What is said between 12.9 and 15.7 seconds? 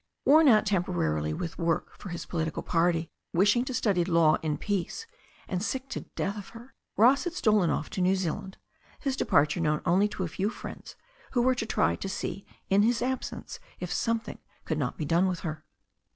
absence if something could not be done with her.